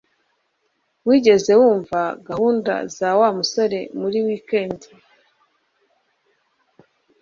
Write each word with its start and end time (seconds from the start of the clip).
Wigeze 1.07 1.51
wumva 1.61 1.99
gahunda 2.27 2.73
za 2.97 3.09
Wa 3.19 3.29
musore 3.37 3.79
muri 3.99 4.19
wikendi 4.25 4.87